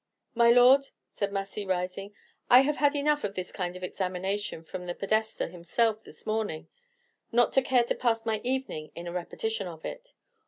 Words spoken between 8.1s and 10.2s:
my evening in a repetition of it.